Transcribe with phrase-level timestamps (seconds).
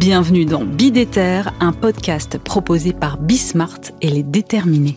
[0.00, 4.96] Bienvenue dans Bidéter, un podcast proposé par Bismart et les déterminés.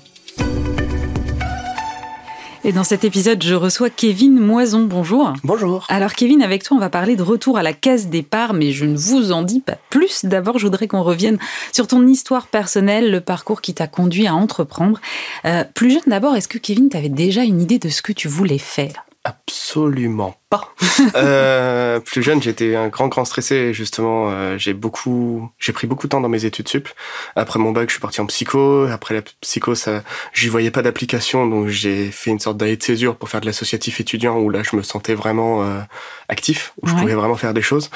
[2.64, 4.84] Et dans cet épisode, je reçois Kevin Moison.
[4.84, 5.34] Bonjour.
[5.44, 5.88] Bonjour.
[5.90, 8.86] Alors Kevin, avec toi, on va parler de retour à la case départ, mais je
[8.86, 10.26] ne vous en dis pas plus.
[10.26, 11.40] D'abord, je voudrais qu'on revienne
[11.72, 15.02] sur ton histoire personnelle, le parcours qui t'a conduit à entreprendre.
[15.46, 18.14] Euh, plus jeune d'abord, est-ce que Kevin, tu avais déjà une idée de ce que
[18.14, 19.06] tu voulais faire?
[19.24, 20.76] Absolument pas.
[21.16, 23.74] euh, plus jeune, j'étais un grand, grand stressé.
[23.74, 26.90] Justement, euh, j'ai beaucoup, j'ai pris beaucoup de temps dans mes études sup.
[27.36, 28.84] Après mon bac, je suis parti en psycho.
[28.86, 32.84] Après la psycho, ça, j'y voyais pas d'application, donc j'ai fait une sorte d'année de
[32.84, 35.80] césure pour faire de l'associatif étudiant où là, je me sentais vraiment euh,
[36.28, 37.90] actif, où je pouvais vraiment faire des choses.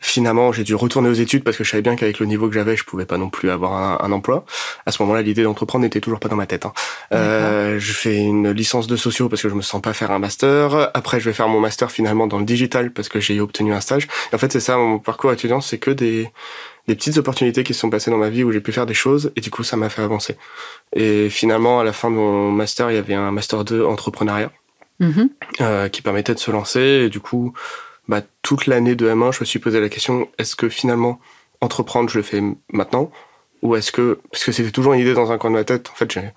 [0.00, 2.54] Finalement, j'ai dû retourner aux études parce que je savais bien qu'avec le niveau que
[2.54, 4.44] j'avais, je pouvais pas non plus avoir un, un emploi.
[4.86, 6.66] À ce moment-là, l'idée d'entreprendre n'était toujours pas dans ma tête.
[6.66, 6.72] Hein.
[7.12, 10.18] Euh, je fais une licence de sociaux parce que je me sens pas faire un
[10.18, 10.90] master.
[10.94, 13.80] Après, je vais faire mon master finalement dans le digital parce que j'ai obtenu un
[13.80, 14.06] stage.
[14.30, 16.30] Et en fait, c'est ça mon parcours étudiant, c'est que des
[16.88, 18.94] des petites opportunités qui se sont passées dans ma vie où j'ai pu faire des
[18.94, 20.36] choses et du coup, ça m'a fait avancer.
[20.94, 24.52] Et finalement, à la fin de mon master, il y avait un master 2 entrepreneuriat
[25.00, 25.28] mm-hmm.
[25.62, 26.80] euh, qui permettait de se lancer.
[27.06, 27.52] Et du coup,
[28.06, 31.18] bah, toute l'année de M1, je me suis posé la question est-ce que finalement
[31.60, 32.40] entreprendre, je le fais
[32.72, 33.10] maintenant
[33.62, 35.90] ou est-ce que parce que c'était toujours une idée dans un coin de ma tête.
[35.90, 36.30] En fait, j'ai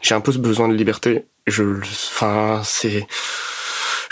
[0.00, 1.24] j'ai un peu ce besoin de liberté.
[1.46, 3.06] Je, enfin, c'est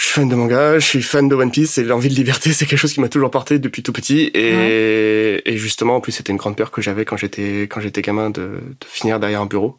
[0.03, 2.53] je suis fan de manga, je suis fan de One Piece et l'envie de liberté,
[2.53, 4.33] c'est quelque chose qui m'a toujours porté depuis tout petit.
[4.35, 8.03] Et, et justement, en plus, c'était une grande peur que j'avais quand j'étais quand j'étais
[8.03, 9.79] gamin de, de finir derrière un bureau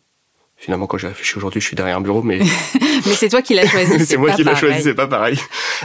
[0.64, 2.40] finalement quand j'ai réfléchi aujourd'hui je suis derrière un bureau mais
[3.06, 5.38] mais c'est toi qui l'as choisi c'est moi qui l'ai choisi c'est pas pareil.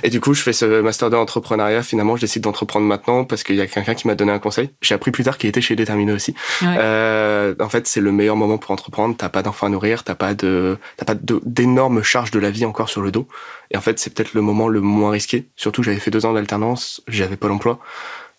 [0.04, 3.56] Et du coup je fais ce master d'entrepreneuriat finalement je décide d'entreprendre maintenant parce qu'il
[3.56, 4.70] y a quelqu'un qui m'a donné un conseil.
[4.80, 6.34] J'ai appris plus tard qu'il était chez Déterminé aussi.
[6.62, 9.16] Euh, en fait c'est le meilleur moment pour entreprendre.
[9.18, 12.64] T'as pas d'enfants à nourrir t'as pas de t'as pas d'énormes charges de la vie
[12.64, 13.26] encore sur le dos.
[13.72, 15.48] Et en fait c'est peut-être le moment le moins risqué.
[15.56, 17.80] Surtout j'avais fait deux ans d'alternance j'avais pas l'emploi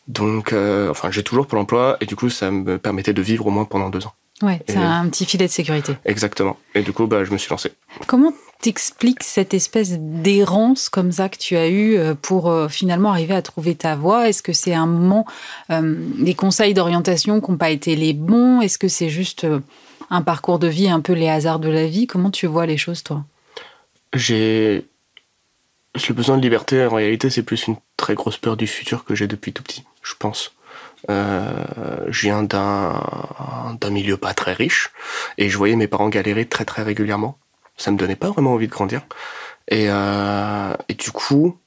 [0.07, 3.45] donc euh, enfin j'ai toujours pour l'emploi et du coup ça me permettait de vivre
[3.45, 5.97] au moins pendant deux ans Ouais, c'est un petit filet de sécurité.
[6.05, 6.57] Exactement.
[6.73, 7.73] Et du coup, bah, je me suis lancé.
[8.07, 13.11] Comment t'expliques cette espèce d'errance comme ça que tu as eu euh, pour euh, finalement
[13.11, 14.29] arriver à trouver ta voie?
[14.29, 15.25] Est-ce que c'est un moment,
[15.72, 18.61] euh, des conseils d'orientation qui n'ont pas été les bons?
[18.61, 19.59] Est-ce que c'est juste euh,
[20.09, 22.07] un parcours de vie, un peu les hasards de la vie?
[22.07, 23.25] Comment tu vois les choses, toi?
[24.13, 24.85] J'ai
[25.95, 26.85] le besoin de liberté.
[26.85, 29.83] En réalité, c'est plus une très grosse peur du futur que j'ai depuis tout petit,
[30.01, 30.53] je pense.
[31.09, 34.91] Euh, je viens d'un milieu pas très riche
[35.38, 37.38] et je voyais mes parents galérer très très régulièrement.
[37.78, 39.01] Ça me donnait pas vraiment envie de grandir.
[39.69, 41.57] Et, euh, du coup,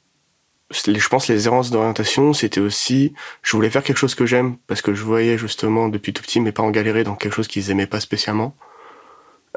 [0.70, 4.82] je pense les errances d'orientation, c'était aussi, je voulais faire quelque chose que j'aime parce
[4.82, 7.86] que je voyais justement depuis tout petit mes parents galérer dans quelque chose qu'ils aimaient
[7.86, 8.54] pas spécialement.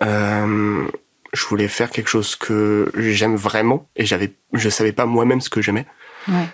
[0.04, 0.88] Euh,
[1.34, 5.50] je voulais faire quelque chose que j'aime vraiment et j'avais, je savais pas moi-même ce
[5.50, 5.86] que j'aimais.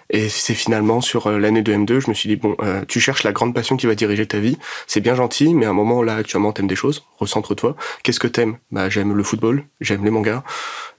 [0.10, 3.00] Et c'est finalement sur euh, l'année de M2, je me suis dit bon, euh, tu
[3.00, 4.58] cherches la grande passion qui va diriger ta vie.
[4.88, 7.06] C'est bien gentil, mais à un moment là actuellement t'aimes des choses.
[7.18, 7.76] Recentre-toi.
[8.04, 8.58] Qu'est-ce que t'aimes?
[8.72, 10.44] Bah j'aime le football, j'aime les mangas,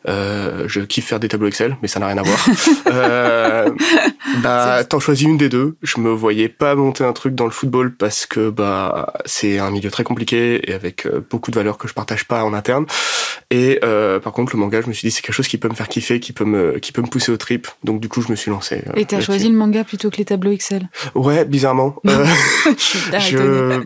[0.08, 2.46] euh, je kiffe faire des tableaux Excel, mais ça n'a rien à voir.
[2.88, 3.70] euh,
[4.42, 5.76] bah t'en choisis une des deux.
[5.82, 9.70] Je me voyais pas monter un truc dans le football parce que bah c'est un
[9.70, 12.86] milieu très compliqué et avec euh, beaucoup de valeurs que je partage pas en interne.
[13.50, 15.68] Et euh, par contre le manga, je me suis dit c'est quelque chose qui peut
[15.68, 17.68] me faire kiffer, qui peut me qui peut me pousser au trip.
[17.84, 18.82] Donc du coup je me suis lancé.
[18.88, 20.88] Euh, et t'as choisi le manga plutôt que les tableaux Excel?
[21.14, 21.96] Ouais, bizarrement.
[23.12, 23.84] Euh, je...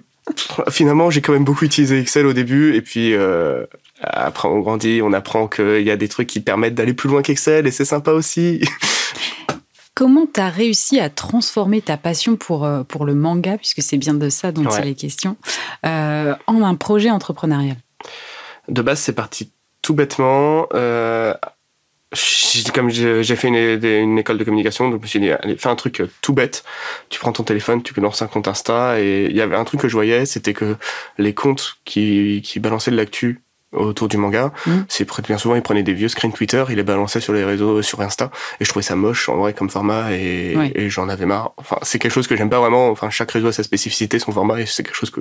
[0.71, 3.65] Finalement, j'ai quand même beaucoup utilisé Excel au début, et puis euh,
[4.07, 7.23] après on grandit, on apprend qu'il y a des trucs qui permettent d'aller plus loin
[7.23, 8.61] qu'Excel, et c'est sympa aussi.
[9.95, 14.13] Comment tu as réussi à transformer ta passion pour, pour le manga, puisque c'est bien
[14.13, 14.81] de ça dont ouais.
[14.83, 15.37] il est question,
[15.87, 17.77] euh, en un projet entrepreneurial?
[18.69, 19.51] De base, c'est parti
[19.81, 20.67] tout bêtement.
[20.75, 21.33] Euh,
[22.75, 25.69] comme j'ai fait une, une, école de communication, donc je me suis dit, allez, fais
[25.69, 26.65] un truc tout bête.
[27.09, 29.81] Tu prends ton téléphone, tu lances un compte Insta, et il y avait un truc
[29.81, 30.77] que je voyais, c'était que
[31.19, 33.43] les comptes qui, qui balançaient de l'actu
[33.73, 34.53] autour du manga.
[34.67, 34.81] Mm.
[34.89, 37.83] C'est bien souvent, il prenait des vieux screen Twitter, il les balançait sur les réseaux,
[37.83, 38.31] sur Insta,
[38.61, 41.53] et je trouvais ça moche en vrai comme format, et j'en avais marre.
[41.57, 42.91] Enfin, c'est quelque chose que j'aime pas vraiment.
[42.91, 45.21] Enfin, chaque réseau a sa spécificité, son format, et c'est quelque chose que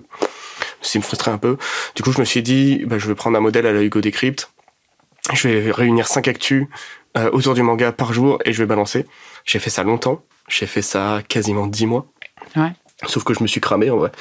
[0.82, 1.58] ça me frustrait un peu.
[1.96, 4.02] Du coup, je me suis dit, bah, je vais prendre un modèle à la Hugo
[4.02, 4.50] Decrypt.
[5.34, 6.68] Je vais réunir cinq actus
[7.18, 9.06] euh, autour du manga par jour et je vais balancer.
[9.44, 10.22] J'ai fait ça longtemps.
[10.48, 12.06] J'ai fait ça quasiment dix mois.
[12.56, 12.74] Ouais.
[13.04, 14.12] Sauf que je me suis cramé en vrai,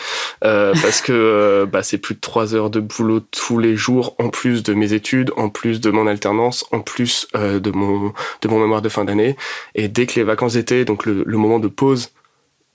[0.42, 4.16] euh, parce que euh, bah, c'est plus de trois heures de boulot tous les jours,
[4.18, 8.12] en plus de mes études, en plus de mon alternance, en plus euh, de mon
[8.42, 9.36] de mon mémoire de fin d'année.
[9.76, 12.10] Et dès que les vacances d'été, donc le, le moment de pause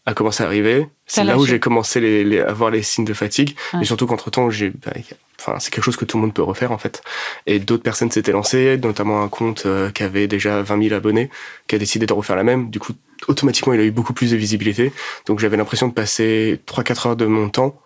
[0.06, 3.06] a commencé à arriver, c'est là où j'ai commencé les, les, à voir les signes
[3.06, 3.56] de fatigue.
[3.74, 3.82] Ouais.
[3.82, 4.92] Et surtout qu'entre temps, j'ai, bah,
[5.40, 7.02] enfin, c'est quelque chose que tout le monde peut refaire en fait.
[7.46, 11.30] Et d'autres personnes s'étaient lancées, notamment un compte euh, qui avait déjà 20 000 abonnés,
[11.68, 12.70] qui a décidé de refaire la même.
[12.70, 12.94] Du coup,
[13.28, 14.92] automatiquement, il a eu beaucoup plus de visibilité.
[15.26, 17.80] Donc j'avais l'impression de passer 3-4 heures de mon temps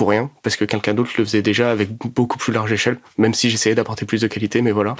[0.00, 3.34] pour rien, parce que quelqu'un d'autre le faisait déjà avec beaucoup plus large échelle, même
[3.34, 4.96] si j'essayais d'apporter plus de qualité, mais voilà.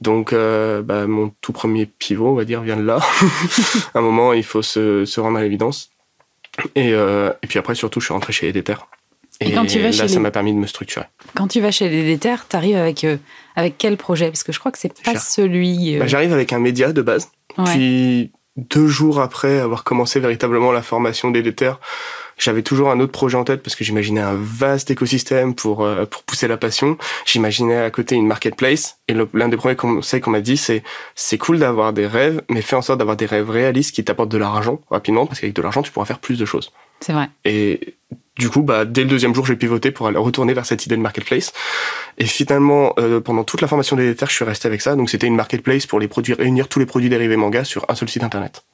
[0.00, 3.00] Donc euh, bah, mon tout premier pivot, on va dire, vient de là.
[3.94, 5.90] à un moment, il faut se, se rendre à l'évidence.
[6.76, 8.76] Et, euh, et puis après, surtout, je suis rentré chez Edeter.
[9.40, 11.06] Et quand tu vas là, chez ça les- m'a permis de me structurer.
[11.34, 13.16] Quand tu vas chez les déterres, t'arrives avec, euh,
[13.56, 14.28] avec quel projet?
[14.28, 15.96] Parce que je crois que c'est pas celui.
[15.96, 17.30] euh, Bah, J'arrive avec un média de base.
[17.58, 17.64] ouais.
[17.74, 21.72] Puis deux jours après avoir commencé véritablement la formation d'Edeter,
[22.38, 26.04] j'avais toujours un autre projet en tête parce que j'imaginais un vaste écosystème pour euh,
[26.04, 26.98] pour pousser la passion.
[27.24, 30.82] J'imaginais à côté une marketplace et l'un des premiers conseils qu'on m'a dit c'est
[31.14, 34.30] c'est cool d'avoir des rêves mais fais en sorte d'avoir des rêves réalistes qui t'apportent
[34.30, 36.72] de l'argent rapidement parce qu'avec de l'argent tu pourras faire plus de choses.
[37.00, 37.30] C'est vrai.
[37.44, 37.96] Et
[38.38, 40.96] du coup, bah, dès le deuxième jour, j'ai pivoté pour aller retourner vers cette idée
[40.96, 41.52] de marketplace.
[42.18, 44.94] Et finalement, euh, pendant toute la formation des je suis resté avec ça.
[44.94, 47.94] Donc, c'était une marketplace pour les produits, réunir tous les produits dérivés manga sur un
[47.94, 48.64] seul site internet.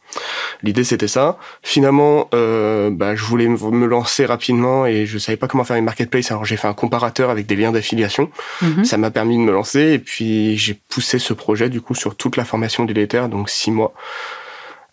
[0.62, 1.38] L'idée, c'était ça.
[1.62, 5.84] Finalement, euh, bah, je voulais me lancer rapidement et je savais pas comment faire une
[5.84, 6.30] marketplace.
[6.32, 8.30] Alors, j'ai fait un comparateur avec des liens d'affiliation.
[8.62, 8.84] Mhm.
[8.84, 12.16] Ça m'a permis de me lancer et puis j'ai poussé ce projet du coup sur
[12.16, 13.94] toute la formation du Lether, donc six mois.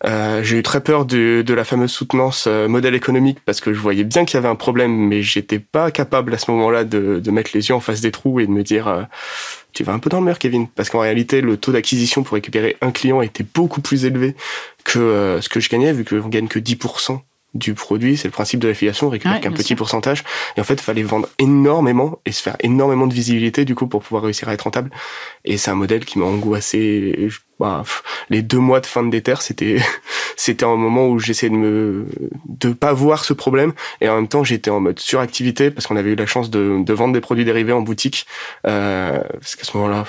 [0.06, 3.78] Euh, j'ai eu très peur de, la fameuse soutenance euh, modèle économique parce que je
[3.78, 7.30] voyais bien qu'il y avait un problème, mais j'étais pas capable à ce moment-là de,
[7.30, 9.02] mettre les yeux en face des trous et de me dire euh,
[9.72, 12.34] tu vas un peu dans le mur, Kevin, parce qu'en réalité le taux d'acquisition pour
[12.34, 14.34] récupérer un client était beaucoup plus élevé
[14.84, 17.20] que ce que je gagnais vu qu'on gagne que 10%
[17.54, 19.76] du produit, c'est le principe de l'affiliation, on récupère Ouais, qu'un petit sûr.
[19.76, 20.22] pourcentage.
[20.56, 23.86] Et en fait, il fallait vendre énormément et se faire énormément de visibilité du coup
[23.88, 24.90] pour pouvoir réussir à être rentable.
[25.44, 27.14] Et c'est un modèle qui m'a angoissé.
[27.28, 27.82] Je- bah,
[28.30, 29.76] les deux mois de fin de déter, c'était
[30.36, 32.06] c'était un moment où j'essayais de me
[32.48, 35.96] de pas voir ce problème et en même temps j'étais en mode suractivité parce qu'on
[35.96, 38.26] avait eu la chance de, de vendre des produits dérivés en boutique.
[38.66, 40.06] Euh, parce qu'à ce moment-là.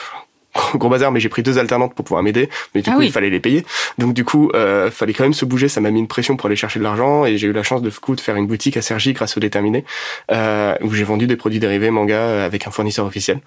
[0.75, 3.07] Gros bazar, mais j'ai pris deux alternantes pour pouvoir m'aider, mais du Ah coup oui.
[3.07, 3.65] il fallait les payer.
[3.97, 5.67] Donc du coup, euh, fallait quand même se bouger.
[5.67, 7.81] Ça m'a mis une pression pour aller chercher de l'argent et j'ai eu la chance
[7.81, 9.85] de, coup, de faire une boutique à Sergi grâce au déterminé,
[10.31, 13.39] euh, où j'ai vendu des produits dérivés manga avec un fournisseur officiel.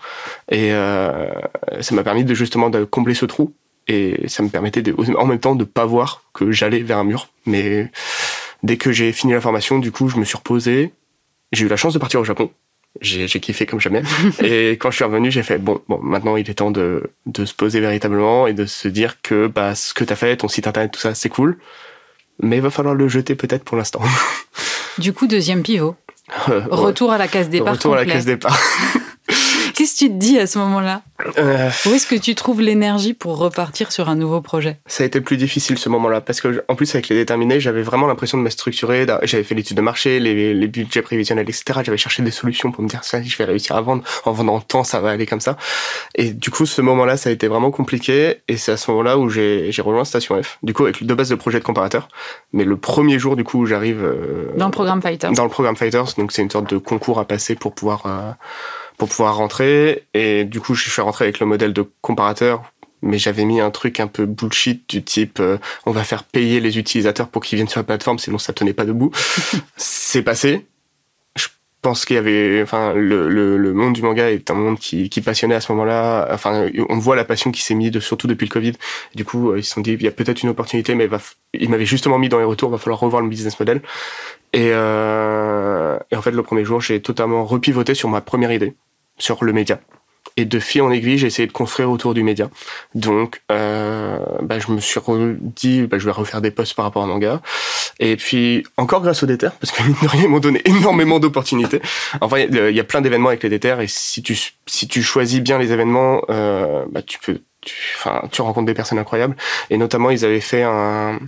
[0.50, 1.30] Et euh,
[1.80, 3.52] ça m'a permis de justement de combler ce trou
[3.86, 7.04] et ça me permettait de, en même temps de pas voir que j'allais vers un
[7.04, 7.28] mur.
[7.46, 7.90] Mais
[8.62, 10.92] dès que j'ai fini la formation, du coup, je me suis reposé.
[11.52, 12.50] J'ai eu la chance de partir au Japon.
[13.00, 14.02] J'ai kiffé comme jamais.
[14.42, 17.44] et quand je suis revenu, j'ai fait bon, bon, maintenant il est temps de, de
[17.44, 20.66] se poser véritablement et de se dire que bah ce que t'as fait, ton site
[20.66, 21.58] internet, tout ça, c'est cool,
[22.40, 24.00] mais il va falloir le jeter peut-être pour l'instant.
[24.98, 25.96] Du coup, deuxième pivot.
[26.48, 27.74] Euh, Retour à la case départ.
[27.74, 28.58] Retour à la case départ.
[29.94, 31.02] Que tu te dis à ce moment-là
[31.38, 34.80] Euh, Où est-ce que tu trouves l'énergie pour repartir sur un nouveau projet?
[34.86, 37.82] Ça a été plus difficile ce moment-là parce que en plus avec les déterminés j'avais
[37.82, 41.80] vraiment l'impression de me structurer j'avais fait l'étude de marché les, les budgets prévisionnels etc
[41.84, 44.02] j'avais cherché des solutions pour me dire ça je vais réussir à vendre.
[44.24, 45.56] En vendant tant ça va aller comme ça.
[46.16, 49.16] Et du coup ce moment-là ça a été vraiment compliqué et c'est à ce moment-là
[49.18, 52.08] où j'ai rejoint Station F du coup avec deux bases de projet de comparateur
[52.52, 55.50] mais le premier jour du coup où j'arrive euh, dans le programme Fighter dans le
[55.50, 58.32] programme Fighters, donc c'est une sorte de concours à passer pour pouvoir euh,
[58.96, 60.04] pour pouvoir rentrer.
[60.14, 62.72] Et du coup, je suis rentré avec le modèle de comparateur,
[63.02, 66.60] mais j'avais mis un truc un peu bullshit du type euh, on va faire payer
[66.60, 69.10] les utilisateurs pour qu'ils viennent sur la plateforme, sinon ça tenait pas debout.
[69.76, 70.66] c'est passé.
[71.36, 71.48] Je
[71.82, 75.10] pense qu'il y avait, enfin, le, le, le monde du manga est un monde qui,
[75.10, 76.28] qui passionnait à ce moment-là.
[76.32, 78.72] Enfin, on voit la passion qui s'est mise, de, surtout depuis le Covid.
[79.14, 81.10] Du coup, euh, ils se sont dit, il y a peut-être une opportunité, mais il
[81.10, 81.20] va
[81.52, 83.82] ils m'avaient justement mis dans les retours, il va falloir revoir le business model.
[84.54, 88.74] Et, euh, et en fait, le premier jour, j'ai totalement repivoté sur ma première idée,
[89.18, 89.80] sur le média.
[90.36, 92.48] Et de fil en aiguille, j'ai essayé de construire autour du média.
[92.94, 95.00] Donc, euh, bah, je me suis
[95.40, 97.40] dit, bah, je vais refaire des posts par rapport à manga.
[97.98, 99.82] Et puis, encore grâce aux déterres, parce que
[100.22, 101.82] ils m'ont donné énormément d'opportunités.
[102.20, 105.02] En vrai, il y a plein d'événements avec les déterres, et si tu, si tu
[105.02, 109.36] choisis bien les événements, euh, bah, tu peux, tu, enfin, tu rencontres des personnes incroyables.
[109.70, 111.18] Et notamment, ils avaient fait un,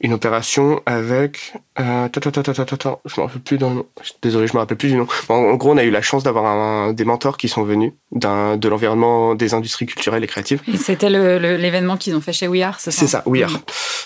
[0.00, 1.54] une opération avec.
[1.78, 3.86] Euh, attends, attends, attends, je me rappelle plus d'un nom.
[4.22, 5.06] Désolé, je me rappelle plus du nom.
[5.28, 8.68] en gros, on a eu la chance d'avoir des mentors qui sont venus d'un de
[8.68, 10.62] l'environnement des industries culturelles et créatives.
[10.72, 13.60] Et c'était l'événement qu'ils ont fait chez We Are, c'est ça C'est ça, We Are.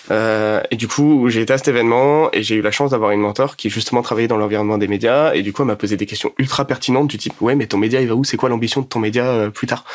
[0.09, 3.11] Euh, et du coup, j'ai été à cet événement et j'ai eu la chance d'avoir
[3.11, 5.97] une mentor qui justement travaillait dans l'environnement des médias et du coup, elle m'a posé
[5.97, 8.23] des questions ultra pertinentes du type ouais, mais ton média il va où?
[8.23, 9.85] C'est quoi l'ambition de ton média euh, plus tard?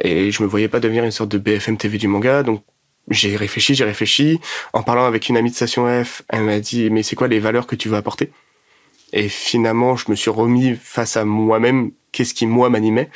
[0.00, 2.62] Et je me voyais pas devenir une sorte de BFM TV du manga, donc
[3.08, 4.40] j'ai réfléchi, j'ai réfléchi.
[4.72, 7.40] En parlant avec une amie de Station F, elle m'a dit mais c'est quoi les
[7.40, 8.30] valeurs que tu veux apporter?
[9.12, 13.10] Et finalement, je me suis remis face à moi-même, qu'est-ce qui moi m'animait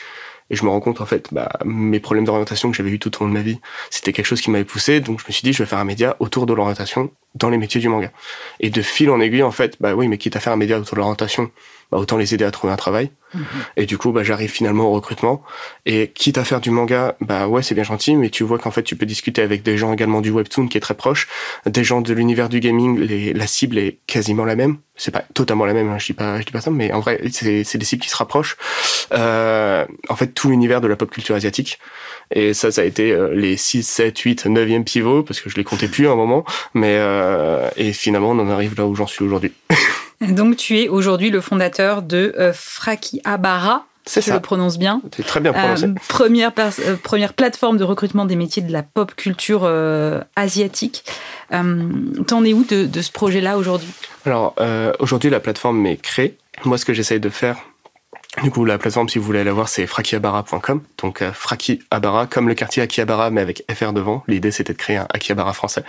[0.50, 3.10] et je me rends compte en fait, bah, mes problèmes d'orientation que j'avais eu tout
[3.16, 3.58] au long de ma vie,
[3.90, 5.00] c'était quelque chose qui m'avait poussé.
[5.00, 7.58] Donc je me suis dit, je vais faire un média autour de l'orientation dans les
[7.58, 8.10] métiers du manga.
[8.60, 10.78] Et de fil en aiguille, en fait, bah oui, mais quitte à faire un média
[10.78, 11.50] autour de l'orientation,
[11.92, 13.10] bah, autant les aider à trouver un travail.
[13.34, 13.44] Mhm.
[13.76, 15.42] Et du coup, bah, j'arrive finalement au recrutement.
[15.84, 18.70] Et quitte à faire du manga, bah ouais, c'est bien gentil, mais tu vois qu'en
[18.70, 21.28] fait, tu peux discuter avec des gens également du webtoon qui est très proche,
[21.66, 24.78] des gens de l'univers du gaming, les, la cible est quasiment la même.
[24.96, 27.00] C'est pas totalement la même, hein, je dis pas, je dis pas ça, mais en
[27.00, 28.56] vrai, c'est, c'est des cibles qui se rapprochent.
[29.12, 31.78] Euh, en fait, tout l'univers de la pop culture asiatique.
[32.34, 35.56] Et ça, ça a été euh, les 6, 7, 8, 9e pivots, parce que je
[35.56, 36.44] les comptais plus à un moment.
[36.74, 37.25] Mais, euh,
[37.76, 39.52] et finalement, on en arrive là où j'en suis aujourd'hui.
[40.20, 43.84] Donc, tu es aujourd'hui le fondateur de euh, Frakihabara.
[44.06, 44.30] C'est ça.
[44.30, 45.02] Je le prononce bien.
[45.14, 45.86] C'est très bien prononcé.
[45.86, 51.04] Euh, première, euh, première plateforme de recrutement des métiers de la pop culture euh, asiatique.
[51.50, 53.90] T'en es où de, de ce projet-là aujourd'hui?
[54.24, 54.54] Alors,
[55.00, 56.38] aujourd'hui, la plateforme est créée.
[56.64, 57.58] Moi, ce que j'essaye de faire,
[58.42, 60.82] du coup, la plateforme, si vous voulez la voir, c'est frakiabara.com.
[60.98, 61.30] Donc, euh,
[62.30, 64.22] comme le quartier Akihabara, mais avec FR devant.
[64.28, 65.84] L'idée, c'était de créer un Akihabara français.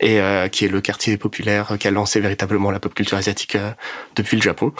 [0.00, 3.56] Et euh, qui est le quartier populaire qui a lancé véritablement la pop culture asiatique
[3.56, 3.70] euh,
[4.16, 4.72] depuis le Japon.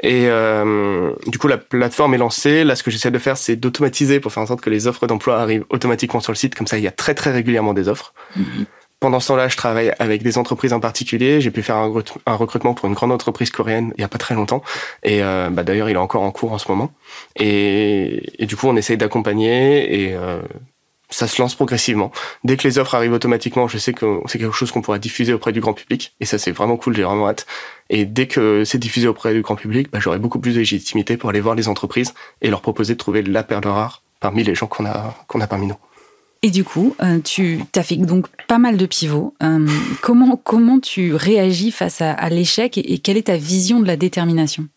[0.00, 2.64] Et euh, du coup, la plateforme est lancée.
[2.64, 5.06] Là, ce que j'essaie de faire, c'est d'automatiser pour faire en sorte que les offres
[5.06, 6.54] d'emploi arrivent automatiquement sur le site.
[6.54, 8.12] Comme ça, il y a très, très régulièrement des offres.
[8.38, 8.64] Mm-hmm.
[9.00, 11.40] Pendant ce temps-là, je travaille avec des entreprises en particulier.
[11.40, 14.34] J'ai pu faire un, recrutement pour une grande entreprise coréenne il y a pas très
[14.34, 14.62] longtemps.
[15.04, 16.90] Et euh, bah, d'ailleurs, il est encore en cours en ce moment.
[17.36, 20.42] Et, du coup, on essaye d'accompagner et euh,
[21.10, 22.10] ça se lance progressivement.
[22.42, 25.32] Dès que les offres arrivent automatiquement, je sais que c'est quelque chose qu'on pourra diffuser
[25.32, 26.16] auprès du grand public.
[26.18, 26.96] Et ça, c'est vraiment cool.
[26.96, 27.46] J'ai vraiment hâte.
[27.90, 31.16] Et dès que c'est diffusé auprès du grand public, bah, j'aurai beaucoup plus de légitimité
[31.16, 34.56] pour aller voir les entreprises et leur proposer de trouver la perle rare parmi les
[34.56, 35.76] gens qu'on a qu'on a parmi nous.
[36.42, 39.34] Et du coup, euh, tu as fait donc pas mal de pivots.
[39.42, 39.66] Euh,
[40.02, 44.68] comment, comment tu réagis face à, l'échec et, quelle est ta vision de la détermination?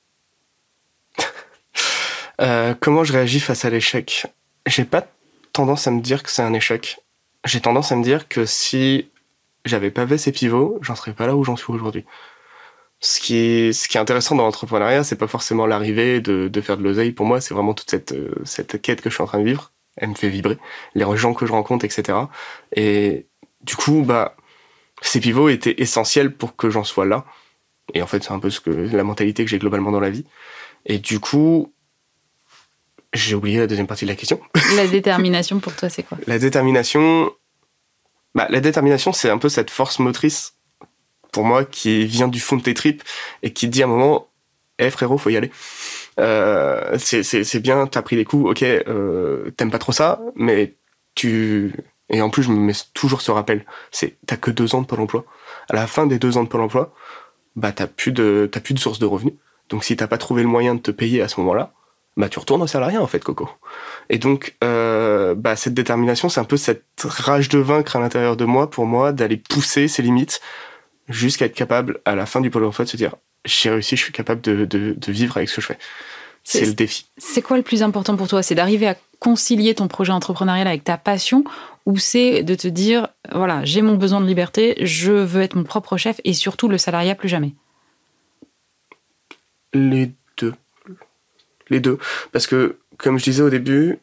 [2.40, 4.26] Euh, Comment je réagis face à l'échec?
[4.66, 5.06] J'ai pas
[5.54, 7.00] tendance à me dire que c'est un échec.
[7.46, 9.10] J'ai tendance à me dire que si
[9.64, 12.04] j'avais pas fait ces pivots, j'en serais pas là où j'en suis aujourd'hui.
[13.00, 16.62] Ce qui est, ce qui est intéressant dans l'entrepreneuriat, c'est pas forcément l'arrivée de, de
[16.62, 17.12] faire de l'oseille.
[17.12, 19.72] Pour moi, c'est vraiment toute cette, cette quête que je suis en train de vivre
[20.02, 20.58] elle me fait vibrer,
[20.96, 22.18] les gens que je rencontre, etc.
[22.76, 23.28] Et
[23.62, 24.36] du coup, bah,
[25.02, 27.24] ces pivots étaient essentiels pour que j'en sois là.
[27.94, 30.10] Et en fait, c'est un peu ce que la mentalité que j'ai globalement dans la
[30.10, 30.26] vie.
[30.86, 31.72] Et du coup,
[33.14, 34.42] j'ai oublié la deuxième partie de la question.
[34.76, 36.18] La détermination pour toi, c'est quoi?
[36.26, 37.32] La détermination,
[38.34, 40.56] bah, la détermination, c'est un peu cette force motrice
[41.32, 43.04] pour moi qui vient du fond de tes tripes
[43.44, 44.30] et qui dit à un moment,
[44.80, 45.52] eh frérot, faut y aller.
[46.20, 50.76] Euh, c'est bien, t'as pris des coups, ok, euh, t'aimes pas trop ça, mais
[51.16, 51.74] tu...
[52.10, 54.86] Et en plus, je me mets toujours ce rappel, c'est t'as que deux ans de
[54.86, 55.24] Pôle emploi.
[55.70, 56.94] À la fin des deux ans de Pôle emploi,
[57.56, 59.34] bah t'as plus de t'as plus de source de revenus.
[59.70, 61.74] Donc si t'as pas trouvé le moyen de te payer à ce moment-là,
[62.18, 63.50] bah tu retournes au salariat en fait, Coco.
[64.10, 68.36] Et donc euh, bah cette détermination, c'est un peu cette rage de vaincre à l'intérieur
[68.36, 70.42] de moi pour moi d'aller pousser ses limites
[71.08, 73.16] jusqu'à être capable à la fin du Pôle emploi de se dire
[73.46, 75.78] j'ai réussi, je suis capable de, de, de, vivre avec ce que je fais.
[76.44, 77.06] C'est le défi.
[77.18, 78.42] C'est quoi le plus important pour toi?
[78.42, 81.44] C'est d'arriver à concilier ton projet entrepreneurial avec ta passion
[81.86, 85.64] ou c'est de te dire, voilà, j'ai mon besoin de liberté, je veux être mon
[85.64, 87.54] propre chef et surtout le salariat plus jamais?
[89.74, 90.54] Les deux.
[91.70, 92.00] Les deux.
[92.32, 94.00] Parce que, comme je disais au début,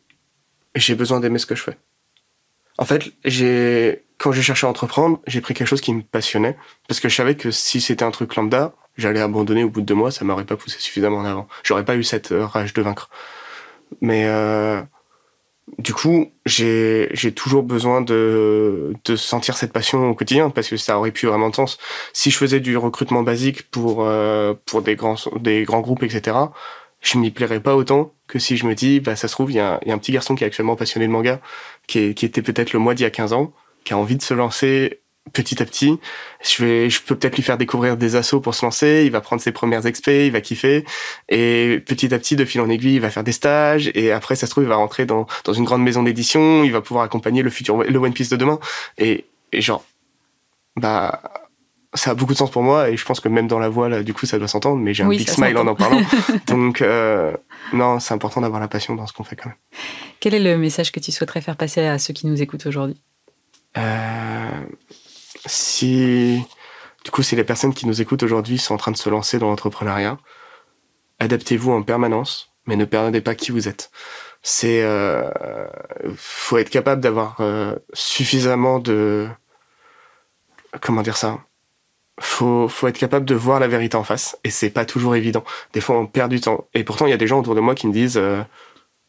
[0.74, 1.76] j'ai besoin d'aimer ce que je fais.
[2.78, 6.56] En fait, j'ai quand j'ai cherché à entreprendre, j'ai pris quelque chose qui me passionnait
[6.88, 9.86] parce que je savais que si c'était un truc lambda, j'allais abandonner au bout de
[9.86, 11.48] deux mois, ça m'aurait pas poussé suffisamment en avant.
[11.62, 13.08] J'aurais pas eu cette euh, rage de vaincre.
[14.02, 14.82] Mais euh,
[15.78, 20.98] du coup, j'ai toujours besoin de de sentir cette passion au quotidien parce que ça
[20.98, 21.78] aurait pu vraiment de sens.
[22.12, 26.36] Si je faisais du recrutement basique pour euh, pour des grands des grands groupes etc,
[27.00, 29.56] je m'y plairais pas autant que si je me dis bah ça se trouve il
[29.56, 31.40] y a, y a un petit garçon qui est actuellement passionné de manga
[31.86, 33.52] qui qui était peut-être le mois d'il y a 15 ans
[33.84, 35.00] qui a envie de se lancer
[35.32, 35.98] petit à petit.
[36.42, 39.02] Je vais, je peux peut-être lui faire découvrir des assos pour se lancer.
[39.04, 40.84] Il va prendre ses premières expériences il va kiffer.
[41.28, 43.90] Et petit à petit, de fil en aiguille, il va faire des stages.
[43.94, 46.64] Et après, ça se trouve, il va rentrer dans, dans une grande maison d'édition.
[46.64, 48.58] Il va pouvoir accompagner le futur, le One Piece de demain.
[48.96, 49.84] Et, et genre,
[50.76, 51.20] bah,
[51.94, 53.88] ça a beaucoup de sens pour moi et je pense que même dans la voix
[53.88, 56.02] là du coup ça doit s'entendre mais j'ai un big smile en en parlant
[56.46, 57.34] donc euh,
[57.72, 59.56] non c'est important d'avoir la passion dans ce qu'on fait quand même
[60.20, 63.00] quel est le message que tu souhaiterais faire passer à ceux qui nous écoutent aujourd'hui?
[63.76, 64.64] Euh,
[65.46, 66.42] si
[67.04, 69.38] du coup si les personnes qui nous écoutent aujourd'hui sont en train de se lancer
[69.38, 70.18] dans l'entrepreneuriat
[71.20, 73.90] adaptez-vous en permanence mais ne perdez pas qui vous êtes.
[74.42, 75.28] C'est euh,
[76.16, 79.26] faut être capable d'avoir euh, suffisamment de
[80.80, 81.40] comment dire ça?
[82.20, 85.44] Faut, faut être capable de voir la vérité en face et c'est pas toujours évident.
[85.72, 86.68] Des fois on perd du temps.
[86.74, 88.42] Et pourtant il y a des gens autour de moi qui me disent euh,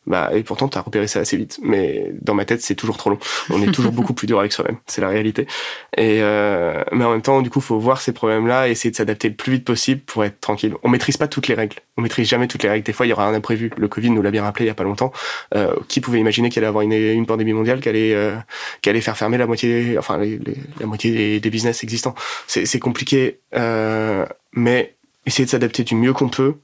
[0.09, 3.11] bah et pourtant t'as repéré ça assez vite mais dans ma tête c'est toujours trop
[3.11, 3.19] long.
[3.49, 5.47] On est toujours beaucoup plus dur avec soi-même c'est la réalité.
[5.95, 8.91] Et euh, mais en même temps du coup faut voir ces problèmes là et essayer
[8.91, 10.73] de s'adapter le plus vite possible pour être tranquille.
[10.83, 11.77] On maîtrise pas toutes les règles.
[11.97, 12.83] On maîtrise jamais toutes les règles.
[12.83, 13.71] Des fois il y aura un imprévu.
[13.77, 15.11] Le covid nous l'a bien rappelé il y a pas longtemps.
[15.55, 18.35] Euh, qui pouvait imaginer qu'il allait avoir une, une pandémie mondiale qui allait euh,
[18.81, 20.39] qui allait faire fermer la moitié enfin les,
[20.79, 22.15] la moitié des, des, business existants.
[22.47, 26.55] C'est compliqué euh, mais essayer de s'adapter du mieux qu'on peut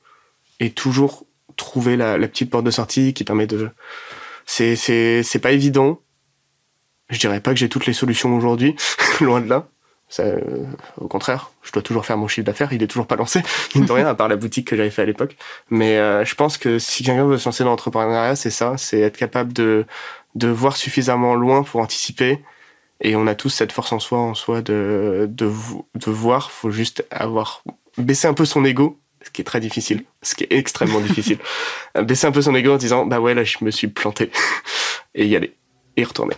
[0.60, 1.26] et toujours
[1.56, 3.70] trouver la, petite porte de sortie qui permet de.
[4.46, 6.02] C'est c'est c'est pas évident.
[7.10, 8.76] Je dirais pas que j'ai toutes les solutions aujourd'hui,
[9.22, 9.68] loin de là.
[10.20, 10.40] Euh,
[10.98, 12.72] au contraire, je dois toujours faire mon chiffre d'affaires.
[12.74, 13.42] Il est toujours pas lancé,
[13.76, 15.36] mine de rien, à part la boutique que j'avais fait à l'époque.
[15.70, 19.00] Mais euh, je pense que si quelqu'un veut se lancer dans l'entrepreneuriat, c'est ça, c'est
[19.00, 19.86] être capable de
[20.36, 22.44] de voir suffisamment loin pour anticiper.
[23.02, 25.52] Et on a tous cette force en soi, en soi de de
[25.96, 26.52] de voir.
[26.52, 27.64] Faut juste avoir
[27.98, 31.40] baisser un peu son ego ce qui est très difficile, ce qui est extrêmement difficile.
[32.02, 34.32] Baisser un peu son ego en disant bah ouais là je me suis planté
[35.16, 35.54] et y aller
[35.98, 36.36] et retourner.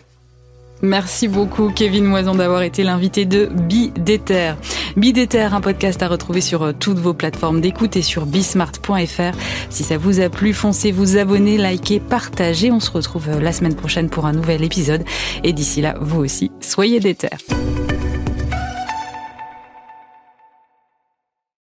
[0.82, 4.54] Merci beaucoup Kevin Moison d'avoir été l'invité de Bidéter.
[4.96, 9.38] Bidéter, un podcast à retrouver sur euh, toutes vos plateformes d'écoute et sur bismart.fr.
[9.70, 12.72] Si ça vous a plu, foncez vous abonner, likez, partagez.
[12.72, 15.04] On se retrouve euh, la semaine prochaine pour un nouvel épisode.
[15.44, 17.30] Et d'ici là, vous aussi, soyez déter.